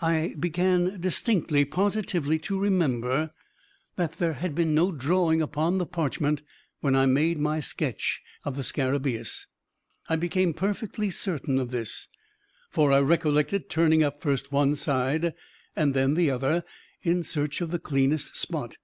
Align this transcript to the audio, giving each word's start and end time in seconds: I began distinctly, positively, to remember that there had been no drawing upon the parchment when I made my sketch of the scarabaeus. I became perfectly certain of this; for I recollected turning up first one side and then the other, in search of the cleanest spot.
I 0.00 0.34
began 0.40 0.98
distinctly, 0.98 1.66
positively, 1.66 2.38
to 2.38 2.58
remember 2.58 3.32
that 3.96 4.12
there 4.12 4.32
had 4.32 4.54
been 4.54 4.74
no 4.74 4.90
drawing 4.90 5.42
upon 5.42 5.76
the 5.76 5.84
parchment 5.84 6.40
when 6.80 6.96
I 6.96 7.04
made 7.04 7.38
my 7.38 7.60
sketch 7.60 8.22
of 8.46 8.56
the 8.56 8.62
scarabaeus. 8.64 9.46
I 10.08 10.16
became 10.16 10.54
perfectly 10.54 11.10
certain 11.10 11.58
of 11.58 11.72
this; 11.72 12.08
for 12.70 12.90
I 12.90 13.00
recollected 13.02 13.68
turning 13.68 14.02
up 14.02 14.22
first 14.22 14.50
one 14.50 14.76
side 14.76 15.34
and 15.76 15.92
then 15.92 16.14
the 16.14 16.30
other, 16.30 16.64
in 17.02 17.22
search 17.22 17.60
of 17.60 17.70
the 17.70 17.78
cleanest 17.78 18.34
spot. 18.34 18.78